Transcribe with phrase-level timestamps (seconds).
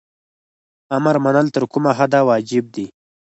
[0.95, 2.85] امر منل تر کومه حده واجب دي؟